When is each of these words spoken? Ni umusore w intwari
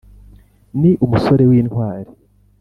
Ni 0.79 0.91
umusore 1.05 1.43
w 1.49 1.51
intwari 1.59 2.09